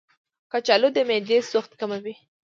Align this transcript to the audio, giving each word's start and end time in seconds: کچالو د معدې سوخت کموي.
کچالو 0.51 0.89
د 0.95 0.97
معدې 1.09 1.37
سوخت 1.51 1.71
کموي. 1.79 2.15